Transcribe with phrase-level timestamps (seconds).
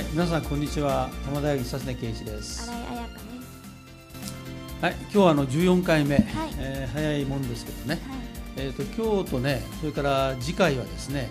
[0.00, 1.10] はい、皆さんこんにちは。
[1.26, 2.62] 玉大学久根圭一です。
[2.64, 4.82] 新井彩香です。
[4.82, 6.24] はい、今日はあの14回目、はい
[6.56, 8.00] えー早いもんですけどね。
[8.56, 8.66] はい。
[8.66, 11.28] えっ、と今日とね、それから次回はですね、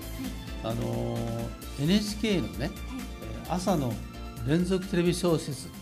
[0.64, 2.70] あのー NHK のね、
[3.50, 3.92] 朝の
[4.48, 5.74] 連続テレビ小説は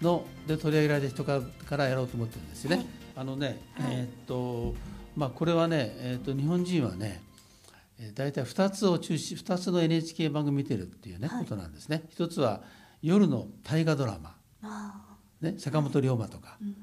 [0.00, 0.04] い。
[0.04, 2.76] ので取り上げられた人からからやろうと思ってるんですよね。
[2.76, 2.86] はい
[3.16, 4.76] あのね、はいえっ、と
[5.16, 7.25] まあこれはね、えっ、と日本人はね。
[7.98, 11.44] えー大体2つを中心2つの NHK 番組見てるっていうね、はい。
[11.44, 12.04] ことなんですね。
[12.10, 12.62] 一つは
[13.02, 16.56] 夜の大河ドラマ、あね、坂本龍馬とか。
[16.60, 16.76] あ。、うん。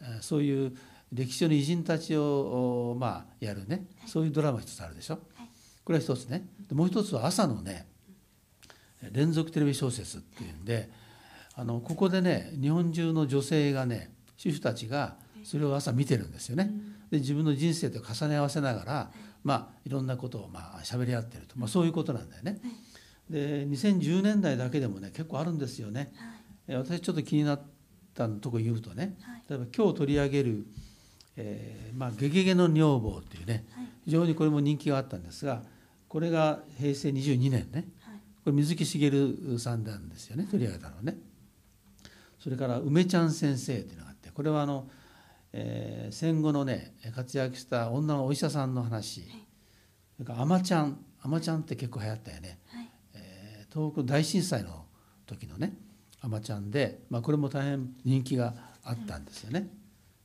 [0.00, 0.76] えーそういう
[1.12, 3.84] 歴史上の偉人たちを、おまあ、やるね。
[4.06, 5.48] そういうドラマ一つあるでしょ、はい。
[5.84, 6.46] これは一つね。
[6.68, 7.88] でもう一つは朝のね
[9.10, 10.88] 連続テレビ小説っていうんで
[11.54, 16.70] あのここでね日本中の女性がね主婦たちがそれを朝見てるんですよね。
[17.10, 19.10] で自分の人生と重ね合わせながら、
[19.42, 22.60] まあ、いろんなことをまあ喋り合ってると、まあ、そういうことなんだよね。
[23.28, 26.12] で2010年代だけでもね結構あるんですよね。
[26.16, 26.28] はい。
[26.68, 27.62] えー私ちょっと気になっ
[28.14, 29.42] たとこ言うとねはい。
[29.48, 30.66] 例えば今日取り上げる
[31.36, 33.86] 「えーまあ、ゲゲゲの女房」っていうねはい。
[34.04, 35.62] 非常にこれも人気があったんですが
[36.08, 38.14] これが平成22年ねはい。
[38.44, 41.16] これ水木しげるさんなんですよね取り上げたのはね。
[42.38, 44.88] それから「梅ちゃん先生」っていうのがあってこれはあの、
[45.52, 49.22] えー戦後のね活躍した女のお医者さんの話。
[50.16, 52.58] それから「あまちゃん」「あまちゃん」って結構流行ったよね。
[52.66, 52.90] はい。
[53.14, 54.84] えー東北大震災の
[55.26, 55.76] 時のね
[56.20, 59.68] 「あまちゃんで」まあ、これも大変人気があったんですよね。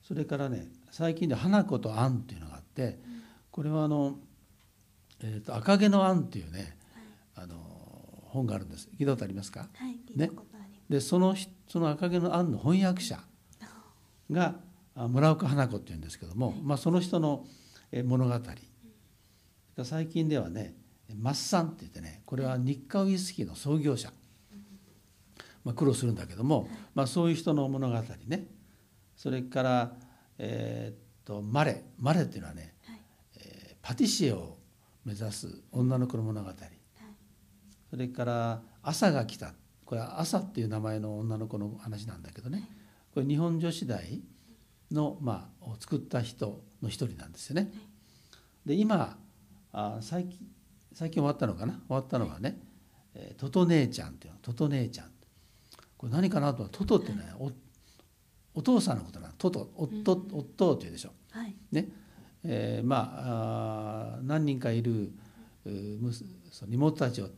[0.04, 3.00] それからね最近で「花子とアン」っていうのがあって
[3.52, 4.18] これはあの、
[5.22, 6.78] えーと「赤毛のアン」っていうね
[7.36, 7.56] あの
[8.26, 8.90] 本があるんです。
[8.98, 9.68] 聞いたことありますか？
[11.02, 13.20] そのひその赤毛のアンの翻訳者
[14.32, 14.56] があ
[14.96, 17.46] 村岡花子っていうんですけども、まあ、その人の
[17.92, 18.40] えー物語。
[19.84, 20.74] 最近ではね
[21.14, 24.12] マッサンって言ってねこれは日課ウイスキーの創業者、
[25.64, 28.48] まあ、苦労するんだけども、まあ、そういう人の物語ね。
[29.16, 29.94] それから、
[30.38, 31.84] えーっとマレ。
[31.98, 33.02] マレっていうのはね、はい。
[33.38, 34.58] えーパティシエを
[35.06, 36.50] 目指す女の子の物語。
[37.90, 39.54] それから「朝が来た」
[39.86, 42.68] これは「朝」っていう名前の女の子の話なんだけどね。
[43.14, 44.22] これ日本女子大
[44.92, 47.72] の、まあ、を作った人の一人なんですよね。
[48.66, 49.18] で今
[49.72, 50.40] あ最近
[50.94, 51.74] 最近終わったのかな？
[51.74, 52.60] 終わったのはね
[53.14, 55.12] 「えートト姉ちゃん」っていうの「トト姉ちゃん」
[55.98, 57.52] これ何かなと思ったらトトってねお
[58.54, 59.34] お父さんのことなの。
[59.38, 61.12] トト夫夫っていうでしょ。
[61.32, 61.54] はい。
[61.72, 61.90] ね。
[62.44, 65.12] えーまああー何人かいる
[66.52, 67.30] その妹たちを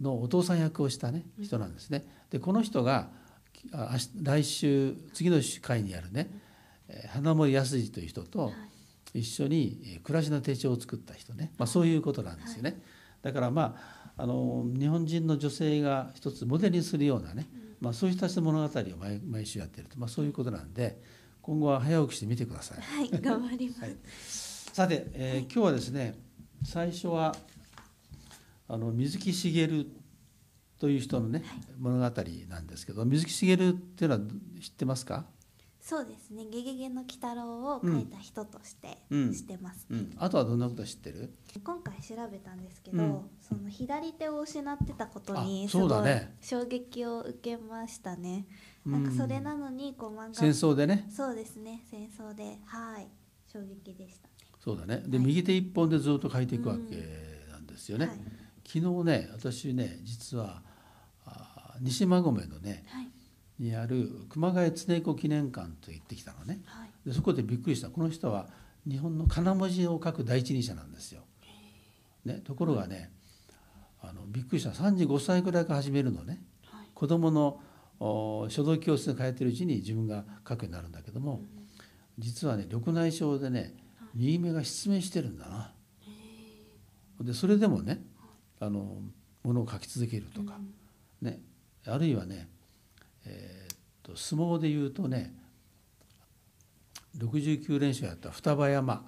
[0.00, 2.06] のお父さん役をしたね人なんですね。
[2.30, 3.10] でこの人が
[3.52, 6.47] きあ来週次の回にやるね、えー
[7.12, 8.52] 花森康二という人と
[9.14, 12.80] 一緒にえー暮らしの手帳を作った人ね、まあ、そういうことなんですよね。
[13.22, 13.76] だからま
[14.16, 17.46] ああの日本人の女性が一つモデルにするようなね、
[17.80, 21.00] まあ、そういう人たちの物語を毎毎週やってると、まあ、そういうことなんで
[21.40, 22.80] 今後は早起きして見てください。
[22.80, 23.10] はい。
[23.20, 23.80] 頑張ります。
[23.82, 23.96] はい
[24.78, 26.16] さて、えー今日はですね
[26.64, 27.34] 最初は
[28.68, 29.86] あの水木しげる
[30.78, 31.42] という人のね、
[31.80, 34.20] 物語なんですけど水木しげるっていうのは
[34.60, 35.24] 知ってますか、
[35.88, 36.44] そうですね。
[36.44, 39.32] ゲゲゲの鬼太郎を書いた人としてうん。
[39.32, 39.86] 知ってます。
[39.88, 41.32] うん、あとはどんなこと知ってる？
[41.64, 43.30] 今回調べたんですけど、うん。
[43.40, 45.90] その左手を失ってたことにあすごい
[46.42, 48.44] 衝撃を受けましたね。
[48.84, 48.92] うん。
[48.92, 51.06] なんかそれなのにこう漫画戦争でね。
[51.10, 51.82] そうですね。
[51.90, 53.08] 戦争ではい。
[53.50, 54.34] 衝撃でしたね。
[54.62, 55.02] そうだね。
[55.06, 55.26] で、はい。
[55.26, 56.80] 右手一本でずっと書いていくわけ
[57.50, 58.16] なんですよね、はい。
[58.66, 60.62] 昨日ね私ね実は
[61.24, 63.07] あ西馬込のねはい
[63.58, 66.60] にある熊谷恒彦記念館と行ってきたのね。
[66.66, 67.08] はい。
[67.08, 67.88] でそこでびっくりした。
[67.88, 68.48] この人は
[68.88, 71.22] 日本の仮名文字を書く第一人者なんですよ。
[72.24, 73.10] ね、ところがね
[74.00, 74.70] あのびっくりした。
[74.70, 76.42] 35歳ぐらいから始めるのね。
[76.66, 76.86] はい。
[76.94, 77.60] 子供の
[78.00, 81.42] お書道教室に通ってるうちに自分が書くようになるんだけども
[82.16, 83.74] 実はね緑内障でね
[84.14, 85.72] 右目が失明してるんだな。
[87.20, 88.00] でそれでもね
[88.60, 89.02] あの
[89.42, 90.58] ものを書き続けるとか、
[91.22, 91.40] ね、
[91.86, 92.48] あるいはね、
[93.28, 95.34] えーっと相撲でいうとね
[97.18, 99.06] 69連勝やった双葉山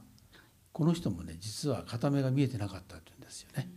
[0.72, 3.68] この人もね実は片目が見えてなかったって言うんですよね。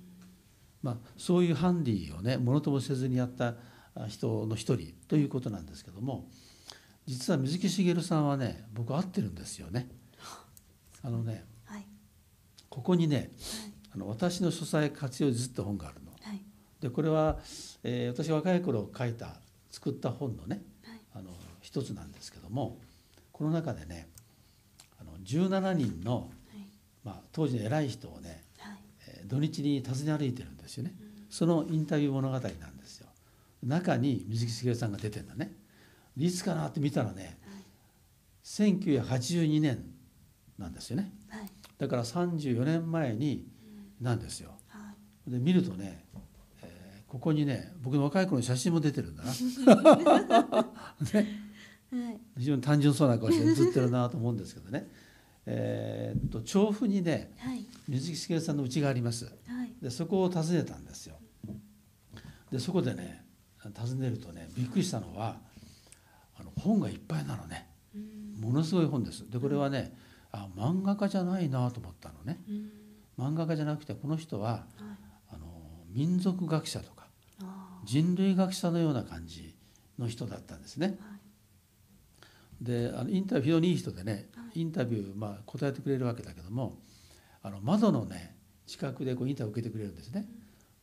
[0.82, 3.56] まあ、そういうハンディをねものともせずにやった
[3.96, 6.30] あ人の一人ということなんですけども
[7.06, 9.88] 実は水木しげるさんはね僕会ってるんですよね。
[11.02, 11.86] あのねはい
[12.70, 13.32] ここにね
[13.94, 16.12] あの私の書斎活用図って本があるの。
[16.22, 16.42] はい
[16.82, 17.40] でこれは、
[17.84, 19.38] えー私が若い頃書いた
[19.74, 21.00] 作った本のねはい。
[21.16, 21.32] あの
[21.62, 22.78] 一つなんですけども
[23.32, 24.08] この中でね
[25.02, 26.20] あの17人の、は
[26.56, 26.68] い。
[27.04, 28.78] まあ、当時の偉い人をね、はい。
[29.08, 30.94] えー土日に訪ね歩いてるんですよね。
[31.30, 32.42] そのインタビュー物語なん
[32.78, 33.08] ですよ。
[33.64, 35.54] 中に水木しげるさんが出てんだね。
[36.16, 37.40] いつかなって見たらね、
[38.44, 39.84] 1982年
[40.60, 41.12] なんですよね。
[41.30, 41.50] はい。
[41.78, 43.48] だから34年前に
[44.00, 44.52] なんですよ。
[44.68, 44.94] は
[45.28, 45.32] い。
[45.32, 46.20] で見るとね、えー
[47.14, 49.36] ここにね僕の若い頃の写真も出てるんだな、ね、
[51.94, 52.20] はい。
[52.40, 54.90] 非常に単純そうな顔して写ってるなと思うんですけどね。
[55.46, 57.68] えーっと調布にねはい。
[57.88, 59.26] 水木しげるさんの家があります。
[59.26, 59.32] は
[59.64, 59.76] い。
[59.80, 61.20] でそこを訪ねたんですよ。
[62.52, 63.24] でそこでね
[63.62, 65.40] 訪ねるとねびっくりしたのは
[66.36, 67.70] あの本がいっぱいなのね。
[67.94, 68.42] うん。
[68.42, 69.30] ものすごい本です。
[69.30, 69.96] でこれはね
[70.32, 72.42] あ漫画家じゃないなと思ったのね。
[72.50, 72.72] うん。
[73.20, 74.62] 漫画家じゃなくてこの人ははい。
[75.34, 75.46] あの
[75.92, 77.03] 民族学者とかあ
[77.86, 79.56] 人類学者のような感じ
[80.00, 80.88] の人だったんですね。
[80.88, 81.24] ーはい
[82.64, 86.80] であのインタビュー非常にいい人でねはいインタビュー、まあ、答えてくれるわけだけども
[87.42, 90.26] あの窓のね近くでこうインタビュー受けてくれるんですね。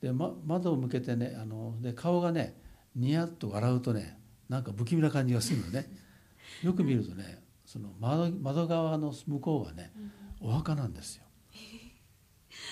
[0.03, 2.61] で、ま、窓を向けてねあので顔がね
[2.95, 4.19] ニヤッと笑うとね
[4.49, 5.91] なんか不気味な感じがするのね。
[6.63, 9.93] よく見るとねその窓窓側の向こうはね
[10.41, 11.25] お墓なんですよ。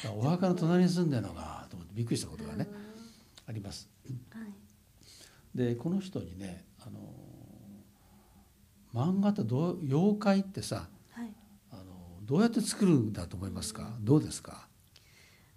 [0.15, 2.69] お墓の隣に住んでるのかと思ってびっくりしたことがね
[3.49, 3.89] あります。
[4.31, 4.53] はい。
[5.55, 7.01] でこの人にねあの
[8.95, 11.33] 漫画ってどう妖怪ってさはい。
[11.73, 11.83] あの
[12.23, 13.97] どうやって作るんだと思いますか？
[14.01, 14.69] どうですか？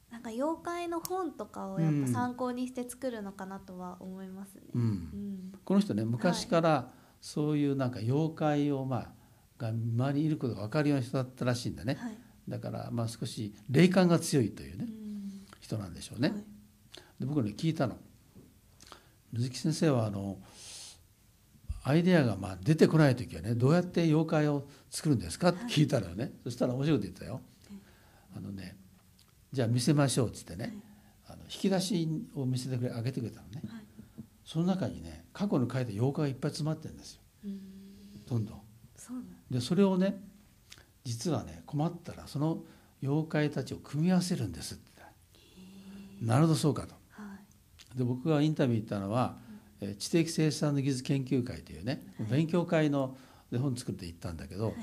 [0.09, 4.61] なんか妖怪の本とかをやっぱ参考にして作るのかなとは思いますね。
[4.73, 4.85] ううん。
[4.85, 9.09] んこの人ね昔からそういうなんか妖怪をまあ
[9.57, 11.97] が周りにいることが分かるような人だったらしいんだね。
[11.99, 12.17] はい。
[12.47, 15.45] だからまあ少し霊感が強いというねうん。
[15.59, 16.29] 人なんでしょうね。
[16.29, 16.43] はい
[17.21, 17.97] で僕ね聞いたの。
[19.31, 20.39] 水木先生はあの
[21.83, 25.49] アイデアがまあ出てこない時はねどうやって妖怪を作るんですか？
[25.49, 27.41] って聞いたのよね、そしたら面白いこと言ったよ。
[28.35, 28.75] あのね
[29.53, 30.75] じゃあ見せましょうっつってね、
[31.27, 33.61] あの引き出しを見せてくれあげてくれたのね。
[33.67, 33.83] はい。
[34.43, 37.21] その中にね過去に書いた妖怪がいっぱい詰まってるんですよ。
[37.45, 37.59] うん。
[38.27, 38.61] どんどん。
[38.97, 39.13] そ
[39.49, 40.19] でそれをね
[41.03, 42.63] 実はね困ったらその
[43.03, 44.91] 妖怪たちを組み合わせるんですって
[46.21, 47.00] なるほどそうかと。
[47.91, 47.97] はい。
[47.97, 49.37] で僕がインタビュー行ったのは、
[49.81, 52.27] えー知的生産の技術研究会というね、はい。
[52.29, 53.17] 勉強会の
[53.51, 54.75] で本作って行ったんだけど、はい。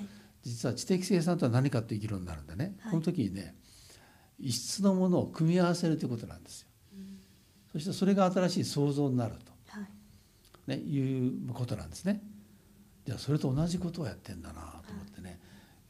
[0.42, 2.92] 実は知的生産とは何かという議論になるんだね、はい。
[2.92, 3.54] この時にね
[4.38, 6.68] 異質のものを組み合わせるということなんですよ。
[6.94, 7.18] うん。
[7.72, 9.34] そしてそれが新しい創造になる
[9.68, 9.84] はい。
[10.66, 12.22] と、ね、いうことなんですね。
[13.06, 15.40] じゃあそれと同じことをやってんだなと思ってね、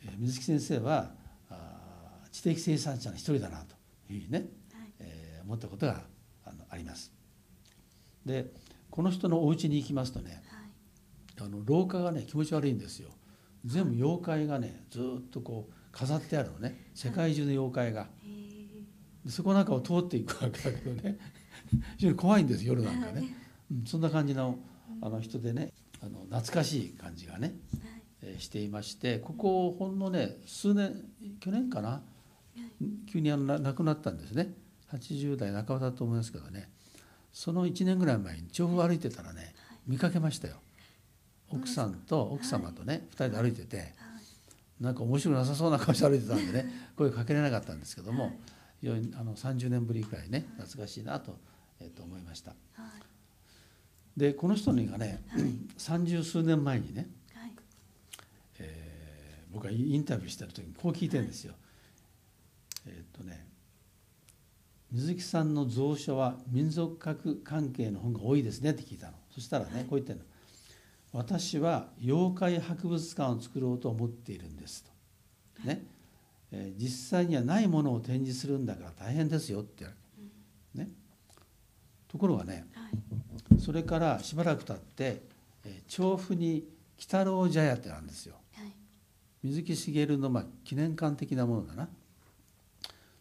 [0.05, 1.11] えー水木先生は
[1.51, 3.75] あー知的生産者の一人だなと
[4.13, 4.49] いうふうにね、はい。
[5.01, 6.03] えー思ったことが
[6.49, 7.13] あのあります。
[8.25, 8.53] で
[8.91, 11.47] この人のお家に行きますとねはい。
[11.47, 13.11] あの廊下がね気持ち悪いんですよ。
[13.65, 18.03] 全部妖怪がねずーっとこう飾ってあるのね世界中の妖怪が。
[18.03, 19.27] へえ。
[19.27, 21.19] でそこなんかを通っていくわけだけどね
[21.97, 23.37] 非常に怖いんです夜なんかね、
[23.71, 24.59] うん、そんな感じの
[25.03, 28.03] あの人でねあの懐かしい感じがね、はい。
[28.23, 31.05] えーしていましてここほんのね数年
[31.41, 32.03] 去年かな？
[33.11, 34.55] 急にあのな亡くなったんですね
[34.93, 36.71] 80代半ばだと思いますけどね。
[37.33, 39.55] その1年ぐらい前に調布を歩いてたらね
[39.87, 40.57] 見かけましたよ。
[41.51, 43.89] 奥さんと奥様とね2人で歩いててはい。
[44.83, 48.39] なんか面白くなさそうな顔して歩いてたんでね 声かけれなかったんですけども、はい。
[48.81, 51.39] 非常にあの30年ぶりくらいね懐かしいなと,、
[51.81, 52.51] えっと思いました。
[52.51, 52.57] は
[52.99, 54.19] い。
[54.19, 55.23] でこの人にがね
[55.77, 57.53] 三十数年前にね、はい。
[58.59, 58.89] えー
[59.51, 61.55] 僕がインタビューしてる時にこう聞いてるんですよ。
[62.87, 63.47] えーっとね
[64.91, 69.13] 水木さんの蔵書は民族学関係の本が多いですねって聞いたの。
[69.31, 69.83] そしたらね、はい。
[69.85, 70.25] こう言ってるの
[71.13, 74.85] 「私は妖怪博物館を作ろうと思っているんです」
[75.61, 75.63] と。
[75.67, 75.85] ね。
[76.51, 79.95] えー実際にはないものを展示するんだから大変ですよって言わ
[80.75, 80.91] れる、ね、
[82.09, 83.61] ところがねはい。
[83.61, 85.23] それからしばらく経って、
[85.65, 86.67] えー調布に
[86.97, 88.37] 鬼太郎茶屋ってあるんですよ。
[88.55, 88.73] はい。
[89.43, 91.89] 水木しげるのまあ記念館的なものだな。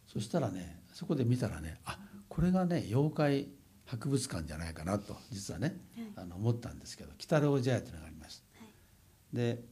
[0.06, 1.96] そしたらねそこで見たらねあ
[2.28, 3.48] これがね妖怪
[3.86, 6.06] 博物館じゃないかなと実はねはい。
[6.16, 9.36] あの思ったんですけど鬼太郎茶屋っていうのがありますはい。
[9.36, 9.62] で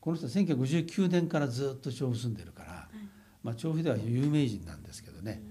[0.00, 2.96] この人は1959年からずっと調布住んでるから、はい。
[3.42, 5.42] まあ、調布では有名人なんですけどね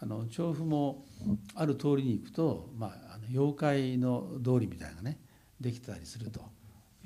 [0.00, 1.04] あの調布も
[1.54, 5.20] ある通りに行くと、まあ、あの妖怪の通りみたいなね
[5.60, 6.40] できたりすると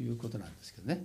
[0.01, 1.05] いうことなんですけどね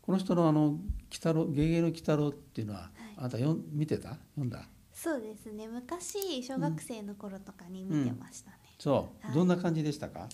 [0.00, 0.78] この人のあの鬼
[1.12, 4.16] 太郎「ゲゲゲの鬼太郎」っていうのは、あなたよん見てた？
[4.34, 4.66] 読んだ？
[4.94, 5.66] そうですね。
[5.66, 8.56] 昔小学生の頃とかに見てましたね。
[8.78, 9.34] そう、はい。
[9.34, 10.28] どんな感じでしたか？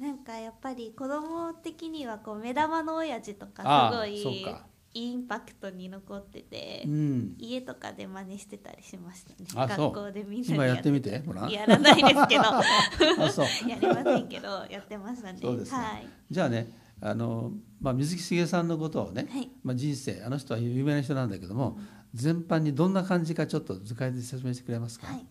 [0.00, 4.46] なんかやっぱり子供的にはこう目玉の親父とかすごい
[4.94, 7.34] インパクトに残ってて、うん。
[7.38, 9.68] 家とかで真似してたりしましたね。
[9.68, 11.48] 学校でみんなで今やってみてほら。
[11.50, 12.44] やらないですけど。
[13.22, 13.68] あそう。
[13.68, 15.38] やりませんけどやってましたね。
[15.40, 16.08] そうですかはい。
[16.30, 19.50] じゃあねあの、まあ、水木しげるさんのことをね、はい。
[19.62, 21.78] まあ、人生あの人は有名な人なんだけども、
[22.14, 25.24] 全般にどんな感じかちょっと図解で説明してくれますか、はい、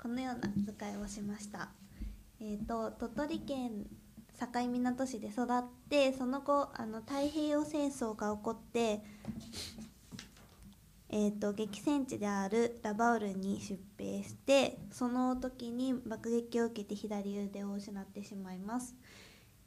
[0.00, 1.70] このような図解をしました。
[2.40, 3.86] えー、と鳥取県
[4.40, 9.00] 境港市で育ってその後あの太平洋戦争が起こって、
[11.08, 18.96] えー、と激戦地であるラバウルに出兵してその時に爆撃を受けて左腕を失ってしまいます。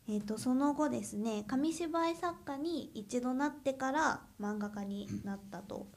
[0.10, 5.88] えー、とその後ですね紙芝居作家に一度なってから漫画家になったと,、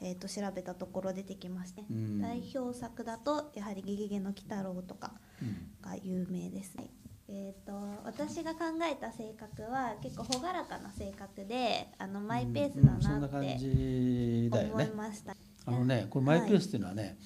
[0.00, 2.20] えー、と調べたところ出てきまして、うん。
[2.20, 5.70] 代表作だとやはり「ゲゲゲの鬼太郎」とかうん。
[5.82, 6.76] が有名です。
[6.76, 6.90] ね。
[7.32, 7.72] えー、と
[8.04, 15.36] 私が考えた性格は結構朗らかな性格であのマイペースだなって思いました。
[15.66, 17.18] あのねこれマイペースっていうのはね、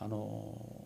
[0.00, 0.84] あの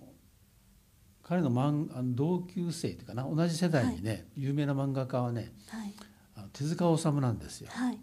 [1.22, 5.94] 彼の漫あの同級生っていうかな同じ世代にね、有名な漫画家はねはい。
[6.36, 7.70] あの手塚治虫なんですよ。
[7.70, 7.98] はい。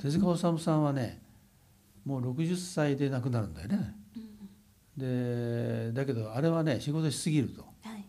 [0.00, 1.20] 手塚治虫さんはね
[2.10, 3.94] もう60歳で亡くなるんだよね。
[4.96, 7.62] でだけどあれはね仕事しすぎると。
[7.62, 8.04] はい。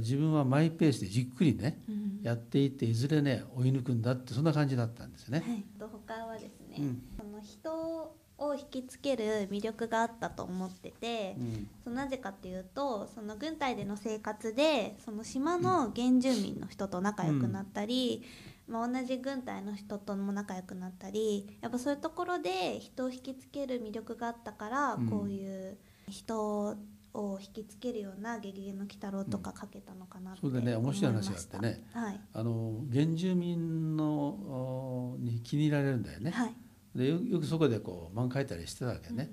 [0.00, 5.44] 自分はマイペースでじっくりねうんやっていっていずれね追い抜くんだってそんな感じだったんですよね。
[5.46, 7.02] はい、と他はですね、うん。
[7.18, 11.68] その人を引きつける魅力があったと思ってて、うん。
[11.84, 18.24] そのなぜかっていうとその軍隊での生活でその島の原住民の人と仲良くなったり、
[18.66, 25.08] まあ、同じ軍隊の人とも仲良くなったりやっぱそういうところで人を引きつける魅力があったから、うん。
[25.08, 25.78] こういう
[26.08, 26.76] 人
[27.14, 31.86] を引きつけるような「ゲゲゲの鬼太郎」とか書けたのかなってそうでね面白い話があってね。
[31.92, 36.30] はい、あの原住民のおに気に入られるんだよね。
[36.30, 36.54] はい。
[36.94, 39.30] でよよくそこでこう漫画描いたりしてたわけね。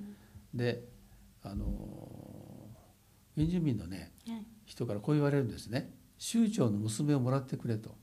[0.54, 0.88] で
[1.42, 2.70] あの
[3.36, 4.46] 原住民のねはい。
[4.66, 7.96] 人からこう言われるんですね「州長の娘をもらってくれ」と。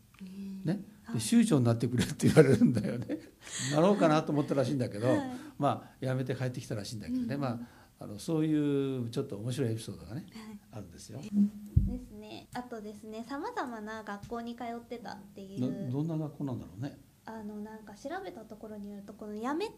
[0.65, 3.19] ね、はいで州長になってくれって言われるんだよね。
[3.73, 5.37] なろうかなと思ったらしいんだけど、はい。
[5.59, 7.41] まあ辞めて帰ってきたらしいんだけどね、うん。
[7.41, 7.61] まあ
[8.01, 10.59] あのそういうちょっと面白いエピソードがねはい。
[10.73, 11.21] あるんですよ。
[11.21, 12.49] ですね。
[12.53, 15.73] あとですねさまざまな学校に通ってたっていどう。
[15.91, 16.99] どんな学校なんだろうね。
[17.25, 19.75] あのなんか調べたところによるとこの辞めて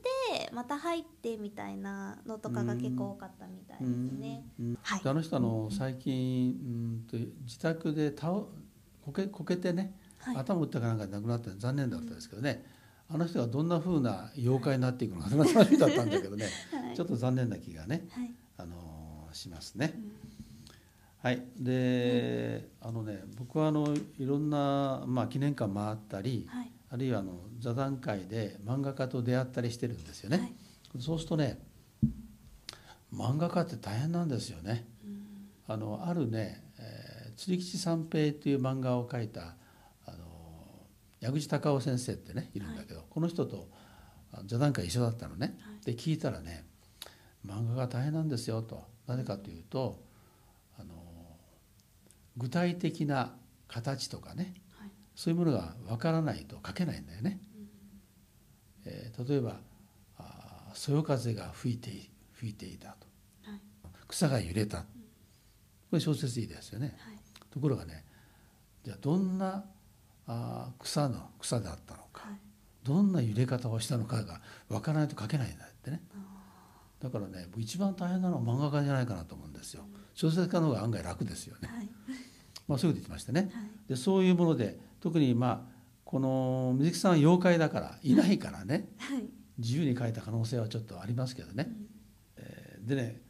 [0.53, 4.45] また入ってみたいなのとかが結構多かったみたいですね。
[4.83, 5.03] はい。
[5.03, 8.45] であの人あの最近うんと自宅で倒
[9.03, 10.37] こけこけてね、はい。
[10.37, 12.65] 頭打ったかなんかで亡くなったの残念だったですけどね、
[13.09, 16.97] あの人がどんな風な妖怪になっていくのか楽しみだったんだけどね、はい。
[16.97, 18.33] ちょっと残念な気がね、はい。
[18.59, 19.95] あのしますね。
[19.95, 20.12] うん。
[21.23, 26.71] はい、で、あのね僕はあのいろんな、まあ、記念館回ったり、はい。
[26.93, 30.39] あるいはあの座談会で漫画家と出会ったりしてるんですよね。
[30.39, 30.55] はい。
[30.99, 31.61] そうするとね
[33.15, 34.87] 漫画家って大変なんですよね。
[35.05, 35.23] うん。
[35.69, 39.55] あのあるね、えー釣吉三平っていう漫画を描いた
[41.21, 42.61] 矢口隆夫先生ってねい。
[42.61, 43.69] るんだけど、この人と
[44.33, 45.59] あ座談会一緒だったのね。
[45.61, 45.85] はい。
[45.85, 46.65] で聞いたらね
[47.47, 48.85] 漫画が大変なんですよと。
[49.07, 50.03] なぜかというと
[50.79, 50.95] あの
[52.37, 53.35] 具体的な
[53.69, 54.91] 形とかねはい。
[55.15, 57.41] そういうものがわからないと描けないんだよね。
[58.85, 59.61] えー例えば
[60.73, 63.07] そよ風が吹いてい吹いていたと。
[63.43, 63.61] はい。
[64.09, 64.79] 草が揺れた。
[64.83, 64.87] こ
[65.93, 66.97] れ小説いいですよね。
[67.00, 67.19] はい。
[67.50, 68.05] ところがね
[68.85, 69.65] じゃあどんな
[70.31, 72.29] あー草の草であったのか。
[72.29, 72.39] はい。
[72.85, 76.01] どんな揺れ方をしたのかがわからないと描けないんだってね。
[77.01, 79.85] だからね一番大変なのは漫画家じゃないかなと思うんですよ。
[80.15, 81.89] 小説家の方が案外楽ですよね、はい。
[82.69, 83.51] まあ、そういうこと言ってましたね。
[83.53, 83.71] はい。
[83.89, 88.89] でそういうもので特にまあこの水木さんは妖怪だからいないからね。
[88.99, 89.29] はい。
[89.59, 91.71] 自由に描いた可能性はちょっとありますけどね、
[92.37, 93.21] えーでね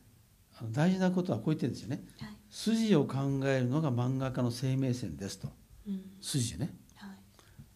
[0.56, 2.04] あの大事なことはこう言ってるんですよね。
[2.18, 2.36] はい。
[2.50, 5.48] 筋を考えるのが漫画家の生命線ですと。
[5.86, 6.02] うん。
[6.20, 6.66] 筋ね。
[6.66, 6.79] はい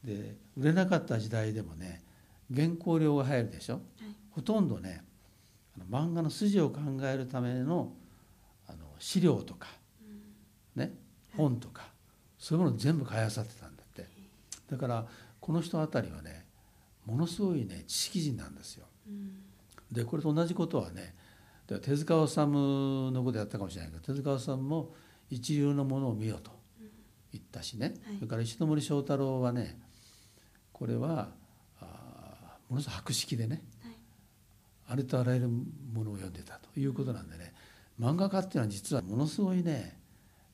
[0.05, 2.03] で売れなかった時代でもね
[2.55, 3.75] 原稿料が入るでしょ？
[3.75, 3.83] はい。
[4.31, 5.03] ほとんどね
[5.91, 7.93] 漫画の筋を考えるための
[8.69, 9.69] あの資料とか、
[10.77, 10.93] ね、
[11.37, 11.89] 本とか
[12.39, 14.07] そういうものを全部買いあさってたんだって。
[14.71, 15.07] だから
[15.41, 16.47] この人あたりはね
[17.05, 18.87] ものすごいね知識人なんですよ。
[19.09, 19.37] うん。
[19.91, 21.15] でこれと同じことはね
[21.67, 24.95] で手塚治虫のことやったかもしれないけど手塚治虫も
[25.31, 26.51] 一流のものを見よと
[27.33, 28.17] 言ったしね、はい。
[28.17, 29.79] それから石森章太郎はね
[30.85, 31.29] これは
[32.69, 33.93] ものすごい博識でねはい
[34.91, 37.55] ありとあらゆるものを読んでたということなんでね
[37.99, 39.99] 漫画家っていうのは実はものすごいね、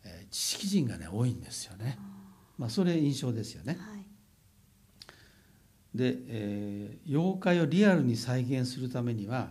[0.05, 1.99] えー知識人がね多いんですよね。
[2.57, 3.77] まあ、それ印象ですよね。
[3.81, 4.05] はい
[5.97, 9.51] で、えー妖怪をリアルに再現するためには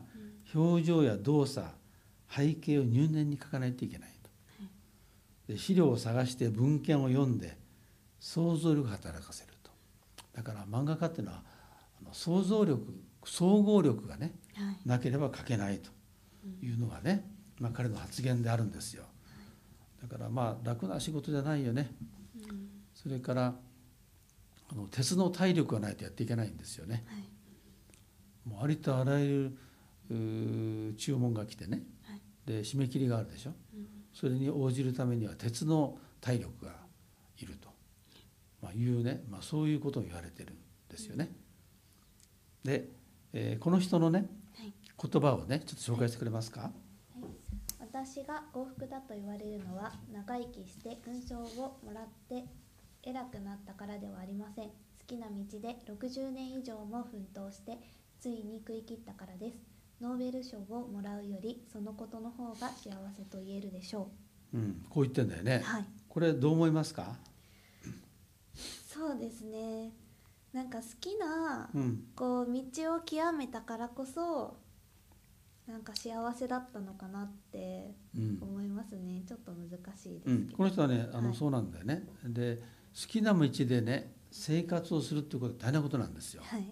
[0.55, 1.67] 表情や動作
[2.33, 5.51] 背景を入念に書かないといけないと。
[5.51, 7.57] で資料を探して文献を読んで
[8.21, 9.58] 想像力を働かせると
[10.39, 11.43] だから漫画家っていうのは
[12.01, 12.81] あの想像力
[13.25, 14.87] 総合力がねはい。
[14.87, 15.89] なければ書けないと
[16.61, 17.29] いうのがね、
[17.59, 19.03] まあ、彼の発言であるんですよ。
[20.01, 21.91] だからまあ楽な仕事じゃないよね。
[22.49, 22.69] うん。
[22.95, 23.53] それから
[24.71, 27.03] あの鉄の体力がないとやっていけないんですよね。
[27.07, 28.49] はい。
[28.49, 29.57] もうありとあらゆ
[30.09, 31.83] る注文が来てね。
[32.03, 32.21] はい。
[32.45, 33.51] で締め切りがあるでしょ。
[33.75, 33.87] うん。
[34.13, 36.71] それに応じるためには鉄の体力が
[37.37, 37.69] いると、
[38.61, 40.57] まあ、いうね、まあ、そういうことを言われてるん
[40.89, 41.29] ですよね。
[42.63, 42.89] で、
[43.33, 44.25] えーこの人のね
[44.57, 46.71] はい言葉をねちょっと紹介してくれますか？
[47.79, 52.45] 私が幸福だと言われるのは長生きして勲章をもらって
[53.03, 54.71] 偉くなったからではありません好
[55.07, 57.79] きな道で60年以上も奮闘して
[58.19, 59.57] ついに食い切ったからです
[60.01, 64.11] ノーベル賞をもらうよりそのことの方が幸せと言えるでしょ
[64.53, 65.61] うん、こう言ってんだよね。
[65.63, 67.17] うはいこれどう思いますか？
[68.91, 69.93] そうですね。
[70.51, 74.57] なんか好きなうん、こう道を極めたからこそ
[75.67, 79.21] なんか幸せだったのかなってうん、思いますね。
[79.27, 82.03] ちょっと難しいですうん、この人はねあの、はいそうなんだよね。
[82.25, 86.41] で好きな道でね生活をするっていうことは大変なことなんですよ。
[86.43, 86.65] はい。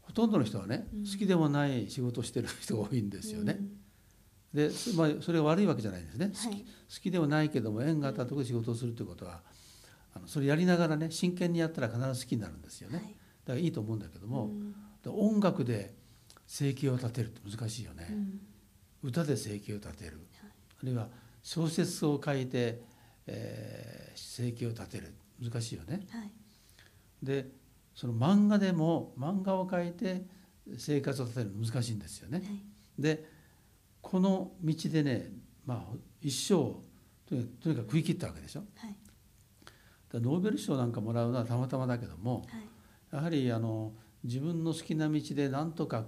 [0.00, 1.04] ほとんどの人はね、うん。
[1.04, 3.58] 好きでもない仕事をしてる人が多いんですよね。
[4.54, 6.26] で、そまあ、それが悪いわけじゃないんですね。
[6.26, 6.60] うんはい。
[6.60, 6.64] 好
[7.02, 9.42] きではないけども縁があったところで仕事をするということは
[10.14, 13.06] あのそれやりながらね真剣にやったら必ず好きになるんですよね、はい。
[13.06, 14.72] だからいいと思うんだけども、うん。
[15.02, 15.94] で音楽で
[16.46, 18.40] 生計を立てるって難しいよね、うん。
[19.02, 20.50] 歌で生計を立てる、はい。
[20.82, 21.08] あるいは
[21.42, 22.82] 小説を書いて、
[23.26, 25.14] えー生計を立てる。
[25.40, 26.06] 難しいよね。
[26.10, 26.30] はい。
[27.22, 27.46] で
[27.94, 30.24] その漫画でも漫画を書いて
[30.76, 32.46] 生活を立てるの難しいんですよね、はい。
[32.98, 33.24] で
[34.00, 35.32] この道でね、
[35.66, 36.76] まあ、一生
[37.28, 38.64] とにかく食い切ったわけでしょ。
[38.76, 38.96] はい
[40.14, 42.68] ノーベル賞なんかもらうのはたまたまだけどもはい。
[43.16, 43.92] やはりあの
[44.24, 46.04] 自分の好きな道でなんとか、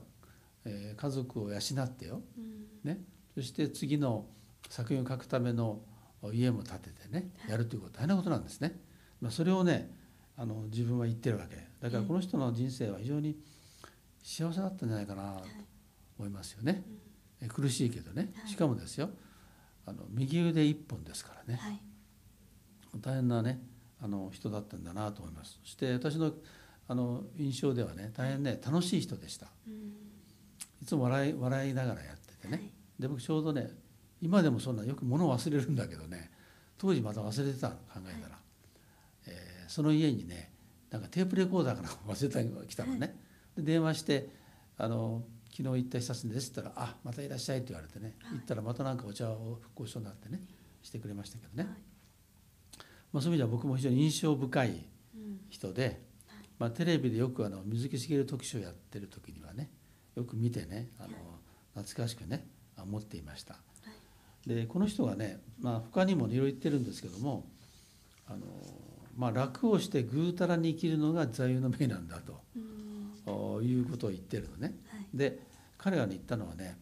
[0.64, 2.90] えー家族を養ってよ、うん。
[2.90, 3.00] ね、
[3.34, 4.26] そして次の
[4.68, 5.80] 作品を書くための
[6.32, 7.50] 家も建ててねはい。
[7.52, 7.94] やるということ。
[7.94, 8.78] は大変なことなんですね。
[9.20, 9.90] まあ、それをね
[10.36, 11.56] あの自分は言ってるわけ。
[11.80, 13.36] だからこの人の人生は非常に
[14.22, 15.44] 幸せだったんじゃないかなと
[16.18, 16.82] 思いますよね。
[17.40, 18.32] え苦しいけどね。
[18.36, 18.50] はい。
[18.50, 19.10] しかもですよ。
[19.86, 21.58] あの右腕一本ですからね。
[21.60, 21.80] はい。
[23.00, 23.60] 大変なね
[24.02, 25.58] あの人だったんだなと思います。
[25.62, 26.32] そして私の
[26.88, 29.46] あの印象ではね大変ね楽しい人でした。
[29.66, 29.94] うん。
[30.82, 32.72] いつも笑い笑いながらやっててね、はい。
[32.98, 33.70] で僕ちょうどね
[34.20, 36.30] 今でもそんなよく物を忘れるんだけどね
[36.78, 38.38] 当時また忘れてたの考えたら、
[39.26, 40.50] えーその家にね
[40.90, 43.16] なんかテープレコーダーかな忘れたのが来たのね、
[43.56, 44.28] で電話して
[44.76, 48.38] あの「昨日行った視察です」って言ったら「あまたいらっしゃい」って言われてね、はい。
[48.38, 50.40] 行ったらまたなんかお茶をご一緒になってね
[50.82, 51.89] してくれましたけどね、はい
[53.12, 54.68] まあ、そういう意味では僕も非常に印象深い
[55.14, 55.40] うん。
[55.50, 56.00] 人で、
[56.58, 59.70] まあ、テレビでよくあの水木しげる特集をやってる時にはね
[60.14, 61.08] よく見てねあの
[61.74, 62.46] 懐かしくね
[62.78, 63.56] 思っていました。
[64.46, 67.46] でこの人がね、まあ、他にもいろいろ言ってるんですけども
[68.26, 68.38] あの、
[69.16, 74.74] まあ、楽をしてぐうたらに生きるのが座右の銘なんだということを言ってるのね。
[74.88, 75.06] はい。
[75.12, 75.40] で
[75.76, 76.78] 彼が言ったのはね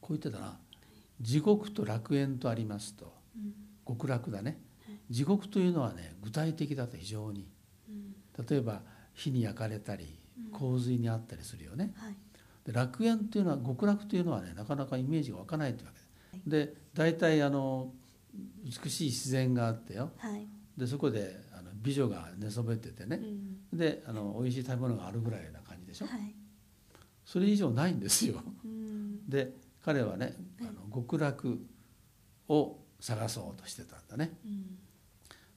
[0.00, 0.58] こう言ってたな
[1.20, 3.12] 「地獄と楽園とあります」と。
[3.36, 3.54] うん。
[3.86, 4.50] 極楽だね。
[4.50, 4.58] はい
[5.14, 7.46] 地獄というのはね具体的だと非常に。
[7.88, 8.46] うん。
[8.48, 8.80] 例えば
[9.14, 10.50] 火に焼かれたりうん。
[10.50, 11.94] 洪水にあったりするよね。
[11.96, 12.16] はい。
[12.66, 15.92] で楽園っていうのは極楽というのはねなかなかイメージが湧かないというわ
[16.32, 16.50] け。
[16.50, 17.92] でで大体あの
[18.64, 20.10] 美しい自然があってよ。
[20.16, 20.48] はい。
[20.76, 23.58] でそこであの美女が寝そべっててうねん。
[23.72, 26.06] であの美味しい食べ物があるぐらいな感じでしょ。
[26.06, 26.34] はい。
[27.24, 28.42] それ以上ないんですよ。
[28.64, 29.30] うん。
[29.30, 29.52] で
[29.84, 31.64] 彼はねあの極楽
[32.48, 34.32] を探そうとしてたんだね。
[34.44, 34.78] うん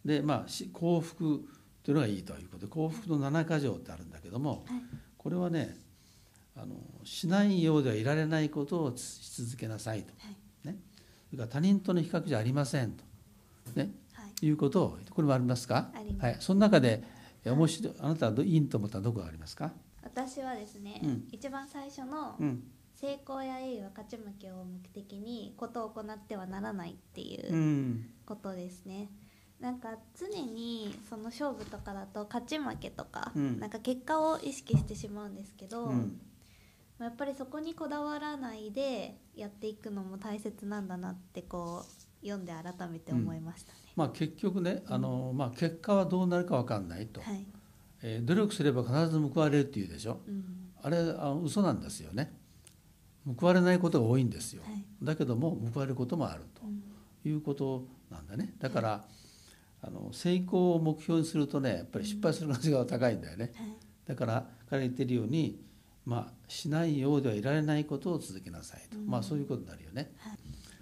[0.08, 1.46] でまあし幸福
[1.84, 4.82] というのがいいということで幸福の七箇条ってあるんだけどもはい。
[5.17, 5.76] これはね
[6.56, 10.30] あのしないようではいられないことをし続けなさいと、は
[10.63, 10.67] い。
[10.67, 10.78] ね、
[11.30, 13.04] それから他人との比較じゃありませんと、
[13.76, 14.46] ね、はい。
[14.46, 15.91] いうことをこれもありますか？
[16.20, 17.04] はい、その中で
[17.43, 21.28] え面白いあなたはどいいと思ったらどこがありますか、私はですね、うん。
[21.32, 22.63] 一番最初のうん。
[22.96, 28.10] 成功や栄誉は勝ち負けを目的にことを行ってはならないっていううん。
[28.26, 29.12] ことですね。
[29.60, 33.60] なんか常にその勝負とかだと勝ち負けとか、うん。
[33.60, 36.20] なんか結果を意識してしまうんですけど、うん。
[37.00, 43.80] まあやっぱりそこにこだわらないでやっていくのも大切なんだなってこう読んで改めて思いましたね。
[43.96, 47.46] まあ、結局ねあの、まあ、結果はどうなるか分かんないと、はい、
[48.04, 50.22] ええー努力すれば必ず報われるっていうでしょ。
[50.28, 50.43] うん。
[50.84, 52.32] あれあ嘘なんですよね。
[53.39, 54.86] 報われないことが多いんですよ、はい。
[55.02, 56.84] だけども報われることもあるうん。
[57.24, 58.54] ということなんだね。
[58.60, 59.06] だから、
[59.88, 63.52] あの成功を目標にするとねやっぱり失敗する可能性が高いんだよね。
[63.56, 63.67] はい。
[64.06, 65.62] だから彼が言ってるように
[66.06, 69.08] まあしないようではいられないことを続けなさいと、うん。
[69.08, 70.38] まあそういうことになるよね、はい。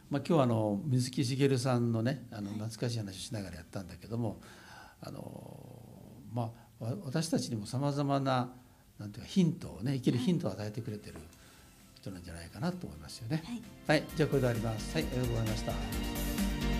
[0.09, 4.39] まあ、今日はあの水木しげるさんのねあの懐かしい話をしながらやったんだけども
[5.01, 5.69] あの、
[6.33, 8.51] まあ、わ私たちにもさまざまな
[8.99, 11.15] なんていうかヒントをね生きるヒントを与えてくれてる
[11.95, 13.43] 人なんじゃないかなと思いますよね。
[13.45, 13.99] はい。
[13.99, 14.93] はい、じゃあこれで終わります。
[14.95, 16.74] はい、ありがとうございました。